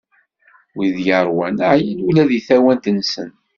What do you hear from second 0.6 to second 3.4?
Wid yeṛwan, ɛyan ula deg tawant-nsen.